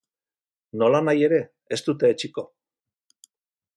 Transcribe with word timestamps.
Nolanahi 0.83 1.21
ere, 1.27 1.39
ez 1.77 1.79
dute 1.91 2.13
etsiko. 2.15 2.47